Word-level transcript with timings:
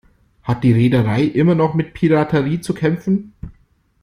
Hat 0.41 0.63
die 0.63 0.71
Reederei 0.73 1.21
immer 1.21 1.53
noch 1.53 1.75
mit 1.75 1.93
Piraterie 1.93 2.59
zu 2.59 2.73
kämpfen? 2.73 3.33